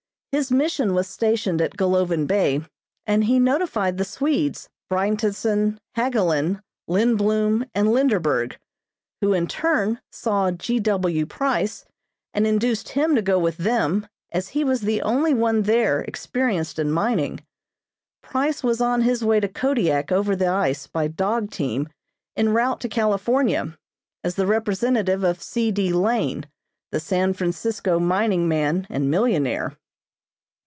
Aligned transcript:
His 0.33 0.49
mission 0.49 0.93
was 0.93 1.09
stationed 1.09 1.61
at 1.61 1.75
Golovin 1.75 2.25
Bay, 2.25 2.61
and 3.05 3.25
he 3.25 3.37
notified 3.37 3.97
the 3.97 4.05
Swedes, 4.05 4.69
Brynteson, 4.89 5.77
Hagalin, 5.97 6.61
Lindbloom 6.89 7.67
and 7.75 7.89
Linderberg, 7.89 8.55
who 9.19 9.33
in 9.33 9.45
turn 9.45 9.99
saw 10.09 10.49
G. 10.51 10.79
W. 10.79 11.25
Price 11.25 11.83
and 12.33 12.47
induced 12.47 12.87
him 12.89 13.13
to 13.15 13.21
go 13.21 13.37
with 13.37 13.57
them, 13.57 14.07
as 14.31 14.47
he 14.55 14.63
was 14.63 14.79
the 14.83 15.01
only 15.01 15.33
one 15.33 15.63
there 15.63 15.99
experienced 15.99 16.79
in 16.79 16.93
mining. 16.93 17.41
Price 18.23 18.63
was 18.63 18.79
on 18.79 19.01
his 19.01 19.25
way 19.25 19.41
to 19.41 19.49
Kodiak 19.49 20.13
over 20.13 20.33
the 20.33 20.47
ice 20.47 20.87
by 20.87 21.09
dog 21.09 21.49
team 21.51 21.89
en 22.37 22.53
route 22.53 22.79
to 22.79 22.87
California, 22.87 23.77
as 24.23 24.35
the 24.35 24.47
representative 24.47 25.25
of 25.25 25.43
C. 25.43 25.71
D. 25.71 25.91
Lane, 25.91 26.45
the 26.89 27.01
San 27.01 27.33
Francisco 27.33 27.99
mining 27.99 28.47
man 28.47 28.87
and 28.89 29.11
millionaire. 29.11 29.75